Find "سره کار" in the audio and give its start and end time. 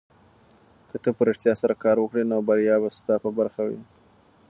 1.61-1.97